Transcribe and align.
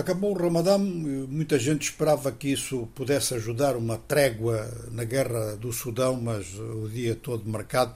Acabou 0.00 0.34
o 0.34 0.42
Ramadã, 0.42 0.78
muita 0.78 1.58
gente 1.58 1.82
esperava 1.82 2.32
que 2.32 2.48
isso 2.48 2.88
pudesse 2.94 3.34
ajudar 3.34 3.76
uma 3.76 3.98
trégua 3.98 4.66
na 4.90 5.04
guerra 5.04 5.56
do 5.56 5.70
Sudão, 5.74 6.18
mas 6.18 6.54
o 6.58 6.88
dia 6.88 7.14
todo 7.14 7.46
marcado 7.46 7.92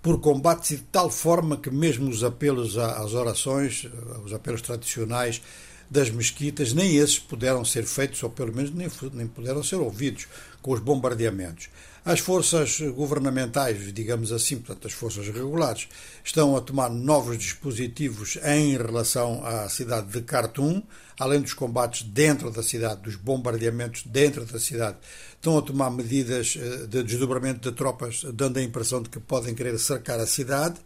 por 0.00 0.18
combates 0.18 0.70
e 0.70 0.76
de 0.76 0.84
tal 0.84 1.10
forma 1.10 1.58
que 1.58 1.70
mesmo 1.70 2.08
os 2.08 2.24
apelos 2.24 2.78
às 2.78 3.12
orações, 3.12 3.86
os 4.24 4.32
apelos 4.32 4.62
tradicionais 4.62 5.42
das 5.90 6.10
mesquitas, 6.10 6.72
nem 6.72 6.96
esses 6.96 7.18
puderam 7.18 7.66
ser 7.66 7.84
feitos, 7.84 8.22
ou 8.22 8.30
pelo 8.30 8.56
menos 8.56 8.70
nem, 8.70 8.90
nem 9.12 9.26
puderam 9.26 9.62
ser 9.62 9.76
ouvidos 9.76 10.26
com 10.62 10.72
os 10.72 10.80
bombardeamentos. 10.80 11.68
As 12.04 12.18
forças 12.18 12.80
governamentais, 12.80 13.92
digamos 13.92 14.32
assim, 14.32 14.56
portanto, 14.56 14.88
as 14.88 14.92
forças 14.92 15.28
regulares, 15.28 15.88
estão 16.24 16.56
a 16.56 16.60
tomar 16.60 16.88
novos 16.88 17.38
dispositivos 17.38 18.38
em 18.44 18.76
relação 18.76 19.44
à 19.44 19.68
cidade 19.68 20.08
de 20.08 20.20
Khartoum, 20.20 20.82
além 21.18 21.40
dos 21.40 21.54
combates 21.54 22.02
dentro 22.02 22.50
da 22.50 22.62
cidade, 22.62 23.02
dos 23.02 23.14
bombardeamentos 23.14 24.02
dentro 24.04 24.44
da 24.44 24.58
cidade, 24.58 24.96
estão 25.42 25.58
a 25.58 25.62
tomar 25.62 25.90
medidas 25.90 26.56
eh, 26.56 26.86
de 26.86 27.02
desdobramento 27.02 27.68
de 27.68 27.76
tropas, 27.76 28.24
dando 28.32 28.58
a 28.58 28.62
impressão 28.62 29.02
de 29.02 29.08
que 29.08 29.18
podem 29.18 29.54
querer 29.54 29.76
cercar 29.78 30.20
a 30.20 30.26
cidade. 30.26 30.76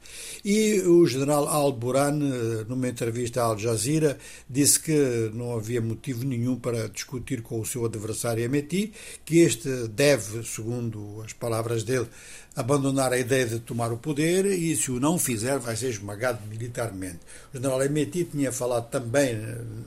E 0.42 0.80
o 0.80 1.06
general 1.06 1.46
Al-Buran, 1.46 2.18
eh, 2.20 2.64
numa 2.66 2.88
entrevista 2.88 3.42
à 3.42 3.44
Al 3.44 3.58
Jazeera, 3.58 4.18
disse 4.48 4.80
que 4.80 5.30
não 5.34 5.54
havia 5.54 5.80
motivo 5.80 6.24
nenhum 6.24 6.56
para 6.56 6.88
discutir 6.88 7.42
com 7.42 7.60
o 7.60 7.66
seu 7.66 7.84
adversário 7.84 8.42
Emeti, 8.42 8.92
que 9.24 9.40
este 9.40 9.65
deve, 9.88 10.44
segundo 10.44 11.22
as 11.24 11.32
palavras 11.32 11.84
dele, 11.84 12.06
abandonar 12.54 13.12
a 13.12 13.18
ideia 13.18 13.46
de 13.46 13.60
tomar 13.60 13.92
o 13.92 13.98
poder 13.98 14.46
e, 14.46 14.74
se 14.74 14.90
o 14.90 14.98
não 14.98 15.18
fizer, 15.18 15.58
vai 15.58 15.76
ser 15.76 15.88
esmagado 15.88 16.40
militarmente. 16.46 17.20
O 17.52 17.56
general 17.56 17.82
Emeti 17.82 18.24
tinha 18.24 18.50
falado 18.50 18.88
também 18.88 19.36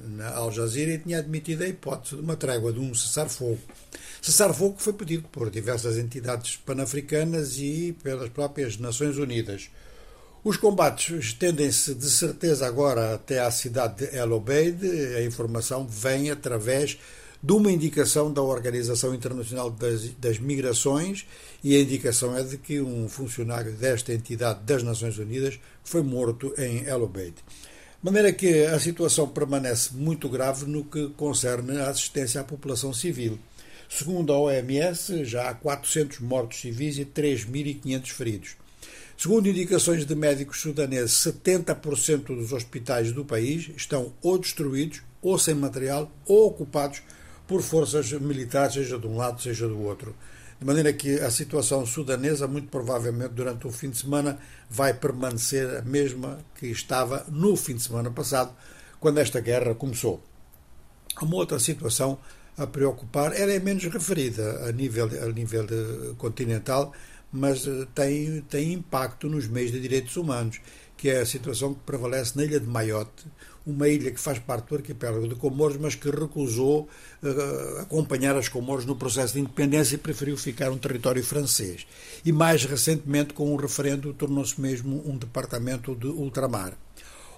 na 0.08 0.30
Al 0.36 0.52
Jazeera 0.52 0.92
e 0.92 1.00
tinha 1.00 1.20
admitido 1.20 1.64
a 1.64 1.68
hipótese 1.68 2.16
de 2.16 2.22
uma 2.22 2.36
trégua, 2.36 2.72
de 2.72 2.80
um 2.80 2.94
cessar-fogo. 2.94 3.60
Cessar-fogo 4.22 4.76
foi 4.78 4.94
pedido 4.94 5.28
por 5.32 5.50
diversas 5.50 5.98
entidades 5.98 6.58
pan-africanas 6.58 7.58
e 7.58 7.96
pelas 8.04 8.30
próprias 8.30 8.78
Nações 8.78 9.18
Unidas. 9.18 9.70
Os 10.44 10.56
combates 10.56 11.10
estendem-se 11.26 11.94
de 11.94 12.10
certeza 12.10 12.66
agora 12.66 13.16
até 13.16 13.40
à 13.40 13.52
cidade 13.52 14.06
de 14.06 14.16
El 14.16 14.32
Obeid. 14.32 14.86
A 15.16 15.24
informação 15.24 15.86
vem 15.86 16.32
através 16.32 16.98
de 17.42 17.54
uma 17.54 17.72
indicação 17.72 18.32
da 18.32 18.42
Organização 18.42 19.16
Internacional 19.16 19.72
das, 19.72 20.10
das, 20.16 20.40
Migrações 20.40 21.26
e 21.64 21.76
a 21.76 21.80
indicação 21.80 22.38
é 22.38 22.44
de 22.44 22.58
que 22.58 22.82
um 22.82 23.08
funcionário 23.08 23.72
desta 23.72 24.14
entidade 24.14 24.60
das 24.64 24.84
Nações 24.84 25.18
Unidas 25.18 25.58
foi 25.84 26.04
morto 26.04 26.54
em 26.58 26.86
El 26.86 27.04
Obeid. 27.04 27.36
De 27.36 28.06
maneira 28.06 28.34
que 28.34 28.66
a 28.66 28.80
situação 28.80 29.28
permanece 29.28 29.94
muito 29.94 30.28
grave 30.28 30.66
no 30.66 30.84
que 30.84 31.10
concerne 31.10 31.78
a 31.78 31.90
assistência 31.90 32.42
à 32.42 32.44
população 32.44 32.94
civil. 32.94 33.40
Segundo 33.90 34.34
a 34.34 34.40
OMS, 34.40 35.26
já 35.26 35.50
há 35.50 35.54
400 35.54 36.20
mortos 36.20 36.60
civis 36.60 36.98
e 36.98 37.06
3.500 37.06 38.08
feridos. 38.10 38.58
Segundo 39.18 39.50
indicações 39.50 40.06
de 40.06 40.16
médicos 40.16 40.62
sudaneses, 40.62 41.12
70% 41.12 42.28
dos 42.28 42.54
hospitais 42.54 43.12
do 43.12 43.26
país 43.26 43.70
estão 43.76 44.14
ou 44.22 44.38
destruídos, 44.38 45.02
ou 45.22 45.38
sem 45.38 45.54
material, 45.54 46.10
ou 46.26 46.48
ocupados 46.48 47.02
por 47.50 47.64
forças 47.64 48.12
militares, 48.12 48.76
seja 48.76 49.00
de 49.00 49.08
um 49.08 49.18
lado, 49.18 49.42
seja 49.42 49.68
do 49.68 49.82
outro. 49.82 50.16
De 50.60 50.66
maneira 50.66 50.94
que 50.94 51.20
a 51.20 51.32
situação 51.32 51.84
sudanesa, 51.84 52.48
muito 52.48 52.68
provavelmente 52.68 53.34
durante 53.34 53.66
o 53.66 53.72
fim 53.72 53.90
de 53.90 53.98
semana, 53.98 54.38
vai 54.70 54.94
permanecer 54.94 55.78
a 55.78 55.82
mesma 55.82 56.38
que 56.60 56.68
estava 56.68 57.26
no 57.28 57.56
fim 57.56 57.76
de 57.76 57.82
semana 57.82 58.12
passado, 58.12 58.54
quando 59.00 59.18
esta 59.18 59.40
guerra 59.40 59.74
começou. 59.74 60.22
Uma 61.20 61.38
outra 61.38 61.58
situação 61.58 62.20
a 62.56 62.68
preocupar. 62.68 63.34
Ela 63.36 63.54
é 63.54 63.60
menos 63.60 63.84
referida 63.86 64.68
a 64.68 64.72
nível, 64.72 65.10
a 65.24 65.32
nível 65.32 65.66
continental, 66.20 66.94
mas 67.32 67.68
eh, 67.68 67.88
tem, 67.94 68.42
tem 68.42 68.74
impacto 68.74 69.28
nos 69.28 69.48
meios 69.48 69.72
de 69.72 69.80
direitos 69.80 70.16
humanos, 70.18 70.60
que 70.98 71.10
é 71.10 71.22
a 71.22 71.26
situação 71.26 71.74
que 71.74 71.80
prevalece 71.86 72.36
na 72.36 72.44
ilha 72.44 72.60
de 72.60 72.68
Mayotte, 72.68 73.26
uma 73.66 73.88
ilha 73.88 74.12
que 74.12 74.20
faz 74.20 74.40
parte 74.40 74.70
do 74.70 74.76
arquipélago 74.76 75.28
de 75.28 75.36
Comores, 75.36 75.78
mas 75.78 75.96
que 75.96 76.10
recusou 76.10 76.90
uh, 77.22 77.80
acompanhar 77.82 78.36
as 78.36 78.50
Comores 78.50 78.86
no 78.86 78.96
processo 78.96 79.34
de 79.34 79.42
independência 79.42 79.96
e 79.96 79.98
preferiu 79.98 80.36
ficar 80.36 80.72
um 80.72 80.78
território 80.78 81.24
francês. 81.24 81.86
E 82.26 82.32
mais 82.32 82.66
recentemente, 82.66 83.34
com 83.34 83.54
um 83.54 83.56
referendo, 83.56 84.14
tornou-se 84.14 84.60
mesmo 84.60 85.04
um 85.08 85.18
departamento 85.18 85.96
de 85.96 86.08
ultramar. 86.08 86.74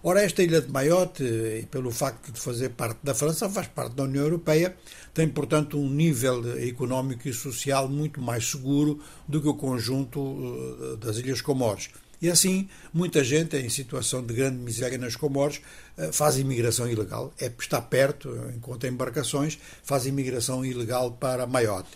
Ora, 0.03 0.23
esta 0.23 0.41
ilha 0.41 0.59
de 0.59 0.71
Mayotte, 0.71 1.67
pelo 1.69 1.91
facto 1.91 2.31
de 2.31 2.39
fazer 2.39 2.69
parte 2.69 2.97
da 3.03 3.13
França, 3.13 3.47
faz 3.47 3.67
parte 3.67 3.93
da 3.93 4.01
União 4.01 4.23
Europeia, 4.23 4.75
tem, 5.13 5.27
portanto, 5.27 5.77
um 5.77 5.87
nível 5.87 6.59
económico 6.59 7.27
e 7.27 7.33
social 7.33 7.87
muito 7.87 8.19
mais 8.19 8.49
seguro 8.49 8.99
do 9.27 9.39
que 9.39 9.47
o 9.47 9.53
conjunto 9.53 10.19
eh, 10.19 11.05
das 11.05 11.17
Ilhas 11.17 11.39
Comores. 11.39 11.91
E 12.19 12.31
assim, 12.31 12.67
muita 12.91 13.23
gente 13.23 13.55
em 13.55 13.69
situação 13.69 14.25
de 14.25 14.33
grande 14.33 14.57
miséria 14.57 14.97
nas 14.97 15.15
Comores 15.15 15.61
eh, 15.95 16.11
faz 16.11 16.35
imigração 16.39 16.89
ilegal, 16.89 17.31
é, 17.39 17.51
está 17.59 17.79
perto, 17.79 18.29
encontra 18.55 18.89
embarcações, 18.89 19.59
faz 19.83 20.07
imigração 20.07 20.65
ilegal 20.65 21.11
para 21.11 21.45
Mayotte. 21.45 21.91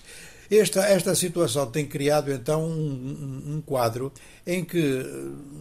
Esta, 0.49 0.85
esta 0.85 1.15
situação 1.15 1.65
tem 1.65 1.85
criado 1.85 2.31
então 2.31 2.63
um, 2.63 3.55
um, 3.55 3.61
quadro 3.61 4.11
em 4.45 4.63
que, 4.63 4.77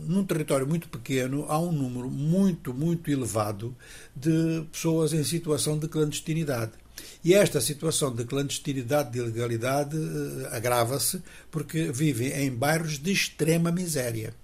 num 0.06 0.24
território 0.24 0.66
muito 0.66 0.88
pequeno, 0.88 1.46
há 1.48 1.58
um 1.58 1.72
número 1.72 2.10
muito, 2.10 2.74
muito 2.74 3.10
elevado 3.10 3.74
de 4.14 4.64
pessoas 4.70 5.12
em 5.12 5.24
situação 5.24 5.78
de 5.78 5.88
clandestinidade. 5.88 6.72
E 7.24 7.34
esta 7.34 7.60
situação 7.60 8.14
de 8.14 8.24
clandestinidade, 8.24 9.12
de 9.12 9.18
ilegalidade, 9.18 9.96
eh, 9.96 10.56
agrava-se 10.56 11.22
porque 11.50 11.90
vivem 11.90 12.30
em 12.32 12.50
bairros 12.50 12.98
de 12.98 13.12
extrema 13.12 13.72
miséria. 13.72 14.34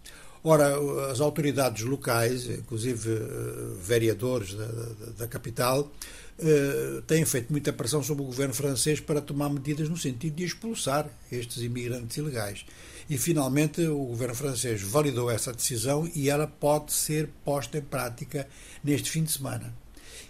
Ora, 0.42 0.74
as 1.10 1.20
autoridades 1.20 1.84
locais, 1.84 2.48
inclusive 2.48 3.12
eh, 3.12 3.74
vereadores 3.82 4.54
da, 4.54 4.66
da, 5.18 5.28
capital, 5.28 5.92
eh, 6.38 7.02
têm 7.06 7.26
feito 7.26 7.50
muita 7.50 7.74
pressão 7.74 8.02
sobre 8.02 8.22
o 8.22 8.26
governo 8.26 8.54
francês 8.54 9.00
para 9.00 9.20
tomar 9.20 9.50
medidas 9.50 9.86
no 9.90 9.98
sentido 9.98 10.36
de 10.36 10.44
expulsar 10.44 11.10
estes 11.30 11.62
imigrantes 11.62 12.16
ilegais. 12.16 12.64
E 13.10 13.18
finalmente 13.18 13.82
o 13.82 14.04
governo 14.06 14.34
francês 14.34 14.80
validou 14.80 15.30
essa 15.30 15.52
decisão 15.52 16.10
e 16.14 16.30
ela 16.30 16.46
pode 16.46 16.94
ser 16.94 17.28
posta 17.44 17.76
em 17.76 17.82
prática 17.82 18.48
neste 18.82 19.10
fim 19.10 19.24
de 19.24 19.32
semana. 19.32 19.74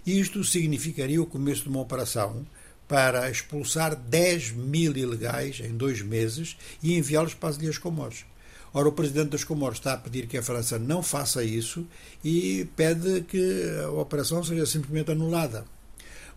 Isto 0.04 0.42
significaria 0.42 1.22
o 1.22 1.26
começo 1.26 1.62
de 1.62 1.68
uma 1.68 1.80
operação 1.80 2.44
para 2.88 3.30
expulsar 3.30 3.94
10 3.94 4.50
mil 4.50 4.96
ilegais 4.96 5.60
em 5.60 5.76
dois 5.76 6.02
meses 6.02 6.56
e 6.82 6.96
enviá-los 6.96 7.34
para 7.34 7.50
as 7.50 7.56
Ilhas 7.56 7.78
Comores. 7.78 8.24
Ora, 8.72 8.88
o 8.88 8.92
presidente 8.92 9.30
das 9.30 9.44
Comores 9.44 9.78
está 9.78 9.94
a 9.94 9.96
pedir 9.96 10.26
que 10.26 10.38
a 10.38 10.42
França 10.42 10.78
não 10.78 11.02
faça 11.02 11.42
isso 11.42 11.86
e 12.24 12.68
pede 12.76 13.22
que 13.22 13.64
a 13.84 13.90
operação 13.90 14.44
seja 14.44 14.64
simplesmente 14.64 15.10
anulada. 15.10 15.64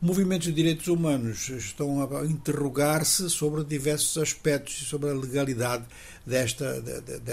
Movimentos 0.06 0.48
de 0.48 0.52
direitos 0.54 0.90
humanos 0.90 1.48
estão 1.48 2.04
a 2.04 2.26
interrogar-se 2.26 3.30
sobre 3.30 3.64
diversos 3.64 4.18
aspectos 4.18 4.86
sobre 4.90 5.10
a 5.10 5.14
legalidade 5.14 5.86
desta, 6.26 6.82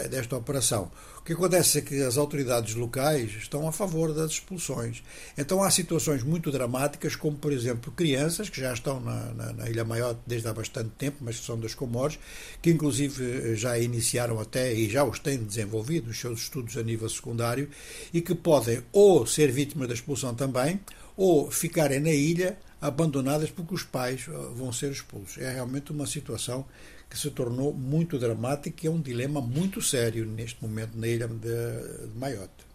desta 0.08 0.36
operação. 0.36 0.88
O 1.19 1.22
que 1.22 1.32
acontece 1.32 1.78
é 1.78 1.81
que 1.81 2.00
as 2.00 2.16
autoridades 2.16 2.76
locais 2.76 3.32
estão 3.32 3.66
a 3.66 3.72
favor 3.72 4.14
das 4.14 4.31
expulsões. 4.31 5.03
Então 5.36 5.64
há 5.64 5.70
situações 5.72 6.22
muito 6.22 6.53
dramáticas, 6.53 7.16
como 7.16 7.36
por 7.36 7.53
exemplo 7.53 7.91
crianças 7.91 8.48
que 8.48 8.60
já 8.60 8.72
estão 8.72 9.00
na, 9.00 9.34
na, 9.34 9.52
na 9.52 9.69
Ilha 9.69 9.84
Maior 9.84 10.16
desde 10.25 10.47
há 10.47 10.52
bastante 10.52 10.91
tempo, 10.91 11.16
mas 11.22 11.41
que 11.41 11.47
são 11.47 11.58
das 11.58 11.75
Comores, 11.75 12.20
que 12.62 12.70
inclusive 12.70 13.56
já 13.56 13.76
iniciaram 13.81 14.38
até 14.38 14.72
e 14.72 14.88
já 14.88 15.02
os 15.02 15.19
têm 15.19 15.38
desenvolvido 15.38 16.10
os 16.10 16.20
seus 16.20 16.42
estudos 16.42 16.76
a 16.76 16.84
nível 16.84 17.08
secundário 17.08 17.69
e 18.14 18.20
que 18.20 18.34
podem 18.37 18.81
ou 18.92 19.26
ser 19.26 19.50
vítimas 19.50 19.88
da 19.88 19.94
expulsão 19.94 20.37
também, 20.37 20.78
ou 21.20 21.50
ficarem 21.50 22.00
na 22.00 22.10
ilha 22.10 22.58
abandonadas 22.81 23.50
porque 23.50 23.75
os 23.75 23.82
pais 23.82 24.26
eh, 24.26 24.32
vão 24.55 24.72
ser 24.72 24.90
expulsos. 24.90 25.37
É 25.37 25.52
realmente 25.52 25.93
uma 25.93 26.06
situação 26.06 26.64
que 27.11 27.19
se 27.19 27.31
tornou 27.31 27.75
muito 27.75 28.19
dramática 28.19 28.87
e 28.87 28.88
é 28.88 28.90
um 28.90 29.02
dilema 29.02 29.38
muito 29.38 29.82
sério 29.82 30.25
neste 30.25 30.62
momento 30.62 30.96
na 30.96 31.06
ilha 31.06 31.28
de, 31.28 31.37
de. 31.37 32.69